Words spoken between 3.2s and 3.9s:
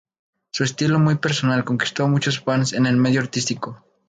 artístico.